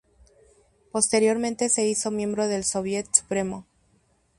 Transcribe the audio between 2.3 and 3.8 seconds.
del Sóviet Supremo.